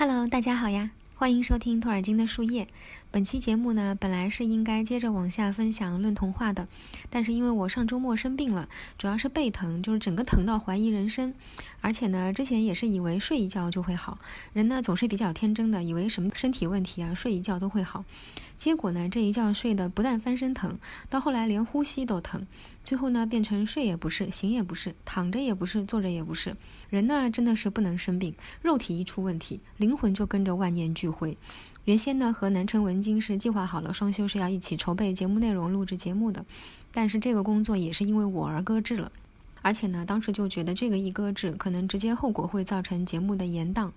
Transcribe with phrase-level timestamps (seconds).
[0.00, 2.68] Hello，大家好呀，欢迎收听托尔金的树叶。
[3.10, 6.68] 本期节目呢，本来是应该接着往下分享论童话的，
[7.10, 11.34] 但是因为我上周末生病了，主要是背疼，就是整个疼到怀疑人生。
[11.80, 14.18] 而且呢，之前也是以为睡一觉就会好，
[14.52, 18.04] 人呢总是比较天真的，以为什么身体问题啊，睡一觉都会好。
[18.58, 20.78] 结果呢，这一觉睡得不但翻身疼，
[21.08, 22.44] 到后来连呼吸都疼，
[22.82, 26.56] 最后呢变成睡也不是，醒也不是，躺着也不是，坐着也不是。
[26.90, 31.38] 人呢真的是不能生病，肉体一出问题，灵魂就跟着万念俱灰。
[31.84, 36.44] 原先呢和南城文京是计划好了双休是要一起筹备节目内容、录制节目的，
[36.92, 39.12] 但是这个工作也是因为我而搁置了。
[39.62, 43.92] 而且呢，当时就觉得这个一搁置，可能直接后果会造成节目的延档。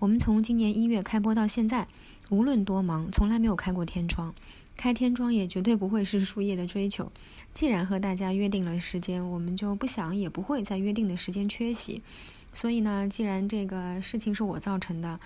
[0.00, 1.86] 我们从今年一月开播到现在。
[2.30, 4.34] 无论多忙，从来没有开过天窗，
[4.74, 7.12] 开天窗也绝对不会是树叶的追求。
[7.52, 12.00] 既然和大家约定了时间，我们就不想也不会在约定的时间缺席。
[12.54, 15.20] 所以呢，既然这个事情是我造成的，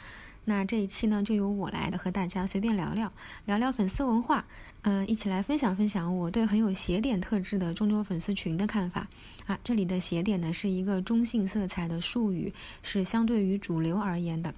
[0.46, 3.12] 那这一期呢就由我来的和大家随便聊聊，
[3.44, 4.46] 聊聊粉丝文化，
[4.82, 9.06] 嗯，一起来分享分享我对很有斜点特质的中国粉丝群的看法。
[9.46, 14.54] 啊，这里的斜点呢是一个中性色彩的术语，是相对于主流而言的。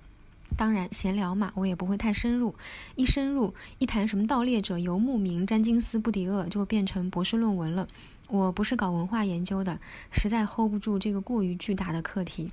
[0.56, 2.54] 当然，闲聊嘛，我也不会太深入。
[2.94, 7.86] 一深入，一谈什么盗猎者、游牧民、詹金斯、布迪厄，就变成博士论文了。
[8.28, 9.78] 我不是搞文化研究的，
[10.10, 12.50] 实在 hold 不住这个过于巨大的课题。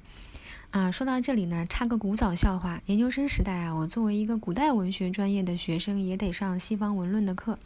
[0.72, 2.82] 啊，说到这里呢，插个古早笑话。
[2.88, 7.58] 研究生时代啊，我作为一个古代文学专业的学生，也得上西方文论的课，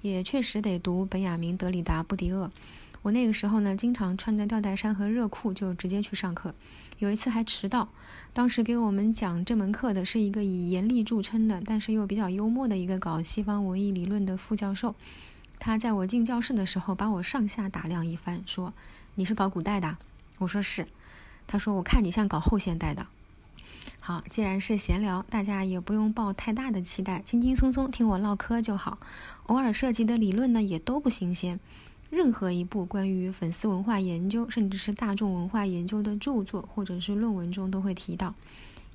[0.00, 2.50] 也确实得读本雅明、德里达、布迪厄。
[3.02, 6.54] 我那个时候呢，经常穿着吊带衫和热裤就直接去上课，
[6.98, 7.88] 有一次还迟到。
[8.32, 14.94] 当时给我们讲这门课的是一个以严厉著称的，但是又比较幽默的一个搞西方文艺理论的副教授。
[15.58, 18.72] 他在我进教室的时候，把我上下打量一番，说
[19.16, 19.96] ：“你是搞古代的？”
[20.38, 20.86] 我说：“是。”
[21.46, 23.06] 他说：“我看你像搞后现代的。”
[24.00, 28.98] 好，既然是闲聊，大家也不用抱太大的期待，轻轻松松听我唠嗑就好。
[29.44, 31.60] 偶尔涉及的理论呢，也都不新鲜。
[32.12, 38.34] 任何一部关于粉丝文化研究，甚至是大众文化研究的著作或者是论文中都会提到。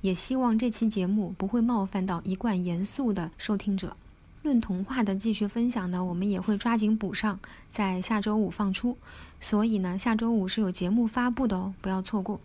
[0.02, 3.96] 也希望这期节目不会冒犯到一贯严肃的收听者。
[4.44, 8.96] 论童话的继续分享呢，我们也会抓紧补上，在下周五放出。
[9.40, 12.40] 所以呢，下周五是有节目发布的哦，不要错过。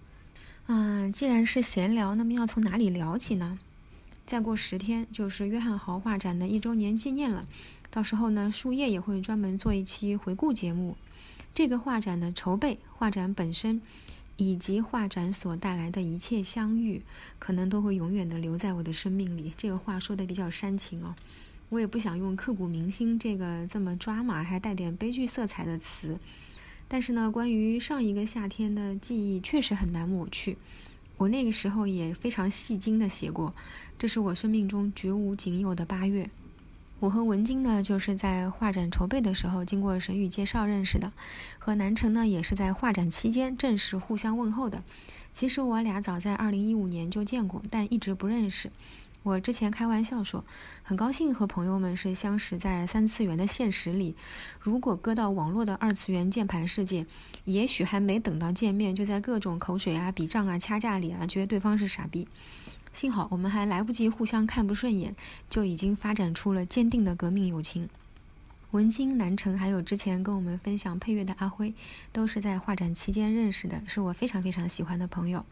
[0.66, 3.59] 嗯，既然是闲聊，那么要从哪里聊起呢？
[4.25, 7.45] 再过十天就是约翰豪画展的一周年纪念了。
[7.94, 10.98] 到时候呢，树叶也会专门做一期回顾节目。
[11.54, 13.80] 这个画展的筹备、画展本身，
[14.36, 17.03] 以及画展所带来的一切相遇，
[17.38, 19.53] 可能都会永远的留在我的生命里。
[19.56, 21.14] 这个话说的比较煽情哦，
[21.70, 26.18] 我也不想用刻骨铭心这个这么抓马还带点悲剧色彩的词。
[26.88, 30.58] 但是呢，关于上一个夏天的记忆确实很难抹去。
[31.18, 33.53] 我那个时候也非常戏精的写过，
[34.00, 36.28] 这是我生命中绝无仅有的八月。
[37.03, 41.12] 我和文晶呢，就是在画展筹备的时候，经过沈宇介绍认识的；
[41.59, 44.81] 和南城呢，也是在画展期间正式互相问候的。
[45.34, 48.72] 其实我俩早在2015年就见过，但一直不认识。
[49.24, 50.46] 我之前开玩笑说，
[50.81, 54.16] 很高兴和朋友们是相识在三次元的现实里。
[54.62, 57.06] 如果搁到网络的二次元键盘世界，
[57.44, 62.30] 也许还没等到见面，就在各种口水啊、比账啊、掐架里啊，觉得对方是傻逼。
[62.94, 65.16] 幸好我们还来不及互相看不顺眼，
[65.50, 67.90] 就已经发展出了坚定的革命友情。
[68.72, 71.74] 文京、南城，还有之前跟我们分享配乐的阿辉，
[72.12, 75.46] 都是在画展期间认识的，是我非常非常喜欢的朋友。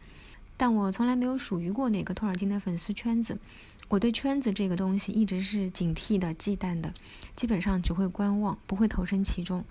[0.56, 3.38] 但我从来没有属于过哪个托尔金的粉丝圈子，
[3.88, 6.92] 我对圈子这个东西一直是警惕的、忌惮的，
[7.34, 9.64] 基本上只会观望，不会投身其中。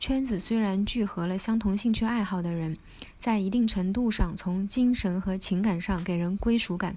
[0.00, 2.76] 圈子虽然聚合了相同兴趣爱好的人，
[3.16, 6.96] 在一定程度上从精神和情感上给人归属感，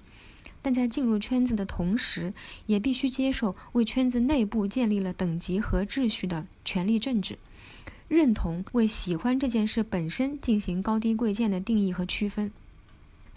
[0.61, 2.33] 但在进入圈子的同时，
[2.65, 7.37] 也必须接受为圈子内部建立了等级和秩序的权力政治，
[8.09, 12.51] 认同为喜欢这件事本身进行高低贵贱的定义和区分。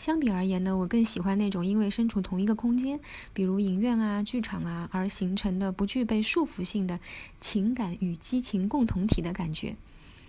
[0.00, 2.98] 相比而言呢，我更喜欢那种因为身处同一个空间，
[3.34, 6.98] 比如影院啊、剧场啊，而形成的不具备束缚性的
[7.38, 9.76] 情感与激情共同体的感觉。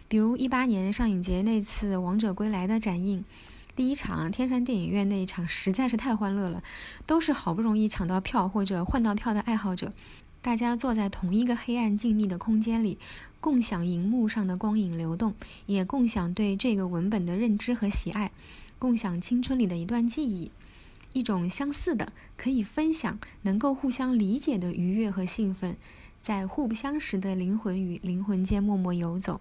[0.09, 3.23] 比如一八年上影节那次《王者归来》的展映，
[3.73, 6.61] 第一场天山电影院那一场实在是太欢乐了，
[7.05, 9.93] 都是好不容易抢到票或者换到票的爱好者，
[10.41, 12.97] 大家坐在同一个黑暗静谧的空间里，
[13.39, 15.33] 共享荧幕上的光影流动，
[15.65, 18.31] 也共享对这个文本的认知和喜爱。
[18.81, 20.51] 共享青春里的一段记忆，
[21.13, 25.77] 一种相似的、可以分享、能够互相理解的愉悦和兴奋，
[26.19, 29.39] 在互不相识的灵魂与灵魂间默默游走。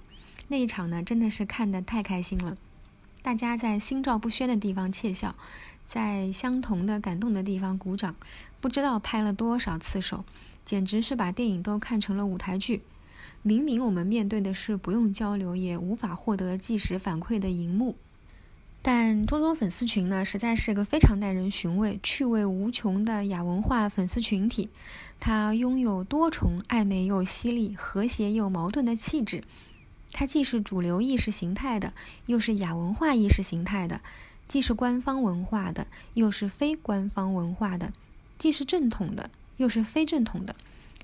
[0.49, 2.59] 那一场呢，真的是看得太开心了。
[3.23, 5.35] 大家在心照不宣的地方窃笑，
[5.87, 8.15] 在相同的感动的地方鼓掌，
[8.61, 10.27] 不知道拍了多少次手，
[10.67, 12.83] 简直是把电影都看成了舞台剧。
[13.41, 17.97] 明明我们面对的是不用交流也无法获得即时反馈的荧幕，
[18.83, 24.71] 但中中粉丝群呢，实在是个非常耐人寻味、趣味无穷的亚文化粉丝群体。
[25.19, 29.45] 它拥有多重暧昧又犀利、和谐又矛盾的气质。
[30.13, 31.93] 它既是主流意识形态的，
[32.25, 34.01] 又是亚文化意识形态的。
[34.49, 37.93] 既是官方文化的，又是非官方文化的；
[38.39, 40.55] 既是正统的，又是非正统的；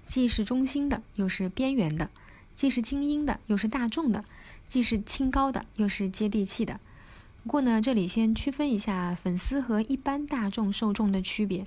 [0.09, 2.09] 既是中心的，又是边缘的；
[2.55, 4.23] 既是精英的，又是大众的；
[4.67, 6.81] 既是清高的，又是接地气的。
[7.47, 11.65] 不过呢，这里先区分一下粉丝和一般大众受众的区别。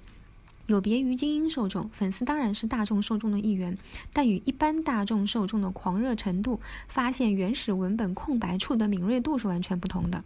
[0.68, 3.78] 有别于精英受众，粉丝当然是大众受众的一员，
[4.12, 6.60] 但与一般大众受众的狂热程度、
[6.90, 10.26] 发现原始文本空白处的敏锐度是完全不同的。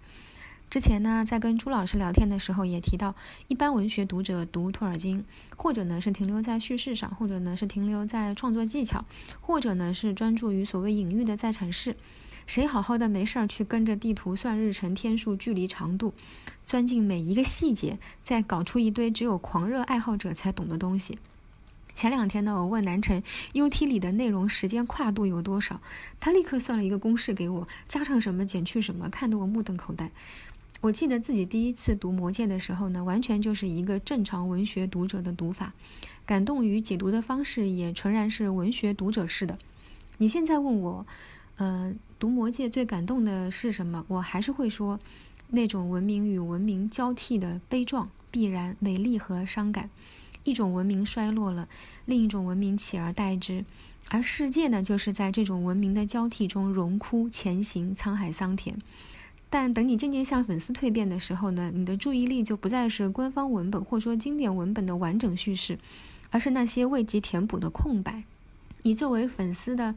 [0.74, 3.14] 之前呢，在跟朱老师聊天的时候也提到，
[3.48, 5.24] 一般文学读者读托尔金，
[5.56, 9.06] 或者呢是停留在叙事上，或者呢是停留在创作技巧，
[9.40, 11.96] 或者呢是专注于所谓隐喻的在阐释。
[12.48, 16.16] 谁好好的没事儿去跟着地图算日程、天数、距离、长度，
[16.66, 21.20] 钻进每一个细节，再搞出一堆只有狂热爱好者才懂的东西？
[21.94, 23.22] 前两天呢，我问南辰
[23.54, 25.80] U T 里的内容时间跨度有多少，
[26.20, 30.10] 他立刻算了一个公式给我，加上什么减去什么，看得我目瞪口呆。
[30.84, 35.72] 我记得自己第一次读《魔戒》的时候呢，完全就是一个正常文学读者的读法，
[36.26, 39.58] 感动与解读的方式也纯然是文学读者式的。
[40.18, 41.08] 你现在问我，
[41.56, 44.04] 呃，读《魔戒》最感动的是什么？
[44.10, 45.00] 我还是会说，
[45.52, 49.90] 那种文明与文明交替的悲壮、必然、美丽和伤感。
[50.44, 51.70] 一种文明衰落了，
[52.04, 53.64] 另一种文明取而代之，
[54.10, 58.78] 而世界呢，就是在这种文明的交替中荣枯前行，沧海桑田。
[59.54, 65.78] 但等你渐渐向粉丝蜕变的时候呢，你的注意力就不再是官方文本或说经典文本的完整叙事，
[66.32, 68.24] 而是那些未及填补的空白。
[68.82, 69.94] 你作为粉丝的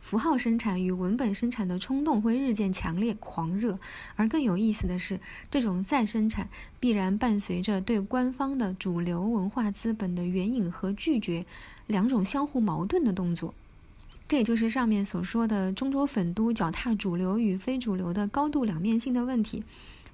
[0.00, 3.80] 符号生产与文本生产的冲动会日渐强烈、狂热。
[4.14, 5.18] 而更有意思的是，
[5.50, 6.48] 这种再生产
[6.78, 11.44] 必然伴随着对官方的主流文化资本的援引和拒绝
[11.88, 13.52] 两种相互矛盾的动作。
[14.30, 19.64] 这也就是上面所说的中州粉都脚踏主流与非主流的高度两面性的问题。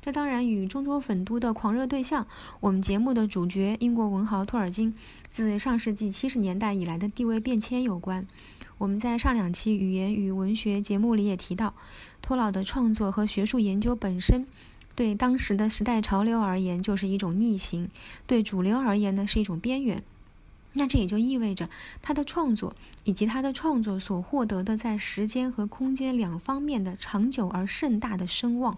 [0.01, 2.27] 这当然与中州粉都的狂热对象，
[2.61, 4.95] 我们节目的主角英国文豪托尔金，
[5.29, 8.27] 自上世纪七十年代以来的地位变迁有关。
[8.79, 11.75] 我们在上两期语言与文学节目里也提到，
[12.23, 14.47] 托老的创作和学术研究本身，
[14.95, 17.91] 对当时的时代潮流而言就是一种逆行，
[18.27, 20.03] 对主流而言呢是一种边缘。
[20.79, 21.71] 那这也就意味着，
[22.03, 28.77] 他的创作以及他的创作所获得的在时间和空间两方面的长久而盛大的声望，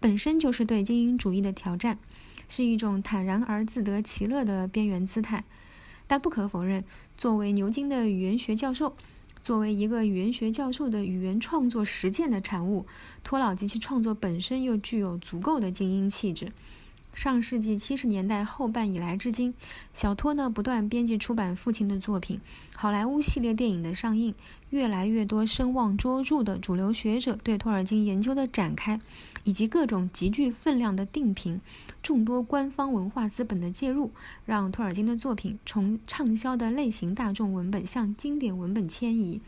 [0.00, 1.98] 本身就是对精英主义的挑战，
[2.48, 5.42] 是一种坦然而自得其乐的边缘姿态。
[6.06, 6.84] 但不可否认，
[7.18, 8.94] 作为牛津的语言学教授，
[9.42, 12.86] 作为一个语言学教授的语言创作实践的产物，
[13.24, 16.52] 托老及其创作本身又具有足够的精英气质。
[17.14, 19.52] 上世纪七十年代后半以来至今，
[19.92, 22.40] 小托呢不断编辑出版父亲的作品，
[22.74, 24.34] 好莱坞系列电影的上映，
[24.70, 28.98] 越来越多声望卓著的主流学者对托尔金研究的展开，
[29.44, 31.60] 以及各种极具分量的定评，
[32.02, 34.10] 众多官方文化资本的介入，
[34.46, 39.42] 让托尔金的作品从畅销的类型大众文本向经典文本迁移，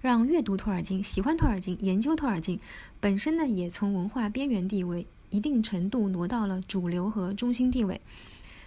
[0.00, 2.58] 让阅读托尔金、喜欢托尔金、研究托尔金
[2.98, 5.06] 本身呢也从文化边缘地位。
[5.30, 8.00] 一定程度挪到了主流和中心地位，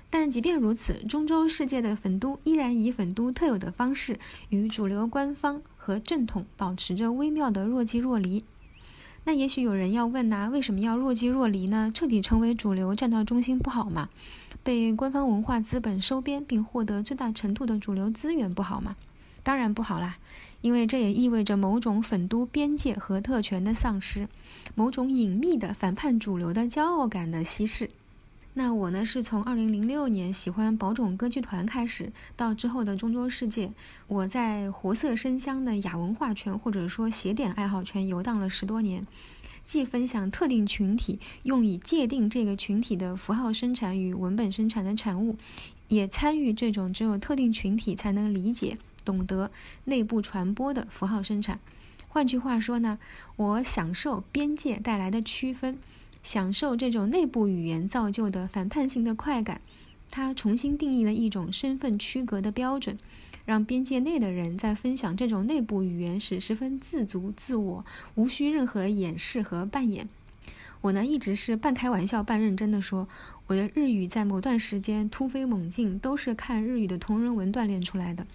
[0.09, 8.43] 但即便如此，中洲世界的粉都依然以粉都特有的方式与主流官方和正统保持着微妙的若即若离。
[9.25, 11.91] 那也许有人要问呐，为什么要若即若离呢？
[11.93, 14.09] 彻底成为主流，站到中心不好吗？
[14.63, 18.95] 被官方文化资本收编并获得最大程度的主流资源不好吗？
[19.43, 20.17] 当然不好啦。
[20.61, 24.27] 因为这也意味着某种粉都边界和特权的丧失，
[24.75, 27.89] 某种隐秘的反叛主流的骄傲感的稀释。
[28.55, 33.71] 那我呢，是从2006年喜欢宝冢歌剧团开始，到之后的中洲世界，
[34.07, 39.05] 我在活色生香的亚文化圈或者说写点爱好圈游荡了十多年，
[39.65, 45.37] 既分享特定群体用以界定这个群体的符号生产与文本生产的产物，
[45.87, 48.77] 也参与这种只有特定群体才能理解。
[49.03, 49.51] 懂得
[49.85, 51.59] 内部传播的符号生产，
[52.07, 52.99] 换句话说呢，
[53.35, 55.77] 我享受边界带来的区分，
[56.23, 59.61] 享受这种内部语言造就的反叛性的快感。
[60.11, 62.97] 它重新定义了一种身份区隔的标准，
[63.45, 70.09] 让边界内的人在分享这种内部语言时十分自足自我，无需任何掩饰和扮演。
[70.81, 73.07] 我呢一直是半开玩笑半认真的说，
[73.45, 78.25] 我的日语在某段时间突飞猛进，都是看日语的同人文锻炼出来的。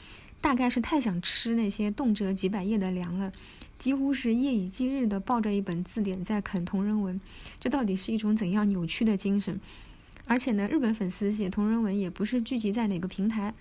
[0.45, 3.33] 大概是太想吃那些动辄几百页的粮了，
[3.79, 7.19] 几乎是夜以继日的抱着一本字典在啃同人文。
[7.59, 9.59] 这到底是一种怎样扭曲的精神？
[10.27, 13.55] 而且呢，日本粉丝写同人文也不是聚集在哪个平台，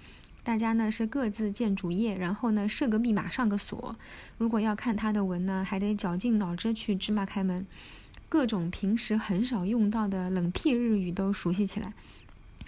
[0.44, 3.96] 大家呢是各自建主页，然后呢设个密码上个锁。
[4.38, 7.66] 如果要看他的文呢，还得绞尽脑汁去芝麻开门。
[8.28, 11.94] 各种平时很少用到的冷僻日语都熟悉起来。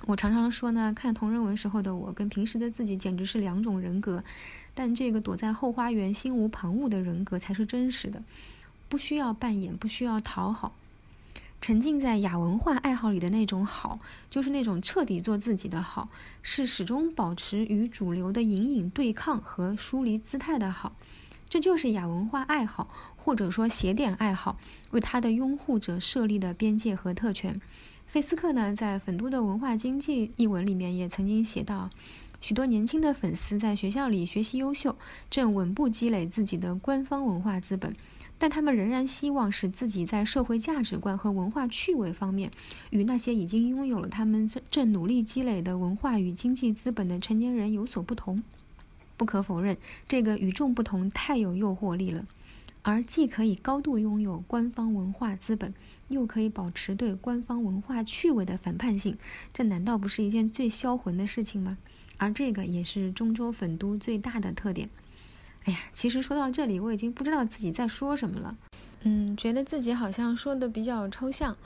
[0.08, 4.24] 我常常说呢，看同人文时候的我跟平时的自己简直是两种人格。
[4.76, 8.22] 但这个躲在后花园心无旁骛的人格才是真实的，
[8.88, 10.76] 不需要扮演，不需要讨好，
[11.60, 16.10] 沉浸在亚文化爱好里的那种好，就是那种彻底做自己的好，
[16.44, 20.96] 是始终保持与主流的隐隐对抗和疏离姿态的好。
[21.50, 24.60] 这就是亚文化爱好，或者说邪典爱好，
[24.92, 27.62] 为他的拥护者设立的边界和特权。
[28.16, 31.90] 费斯克呢，在《粉都的文化经济》一文里面也曾经写到，
[32.40, 34.96] 许多年轻的粉丝在学校里学习优秀，
[35.30, 37.94] 正稳步积累自己的官方文化资本，
[38.38, 42.50] 但他们仍然希望使自己在社会价值观和文化趣味方面，
[42.92, 48.42] 与那些已经拥有了他们正努力积累的文化与经济资本的成年人有所不同。
[49.18, 49.76] 不可否认，
[50.08, 52.26] 这个与众不同太有诱惑力了，
[52.88, 55.74] 而既可以高度拥有官方文化资本，
[56.10, 59.18] 又可以保持对官方文化趣味的反叛性，
[59.51, 61.80] 这难道不是一件最销魂的事情吗？
[62.18, 64.88] 而这个也是中州粉都最大的特点。
[65.63, 68.56] 哎呀，其实说到这里，我已经不知道自己在说什么了。
[69.01, 71.58] 嗯，觉得自己好像说的比较抽象。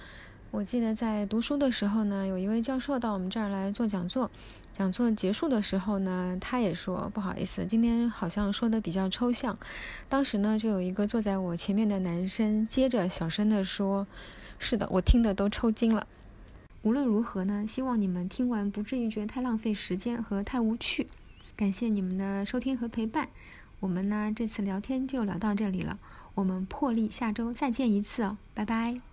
[0.51, 4.31] 我记得在读书的时候呢，有一位教授到我们这儿来做讲座。
[4.79, 9.59] 讲座结束的时候呢，他也说不好意思，今天好像说的比较抽象。
[10.07, 14.07] 当时呢，就有一个坐在我前面的男生接着小声的说
[14.57, 16.07] ：“是的，我听的都抽筋了。”
[16.83, 21.07] 无论如何呢，希望你们听完不至于觉得太浪费时间和太无趣。
[21.57, 23.27] 感谢你们的收听和陪伴。
[23.81, 25.99] 我们呢这次聊天就聊到这里了，
[26.35, 29.08] 我们破例下周再见一次哦，拜拜。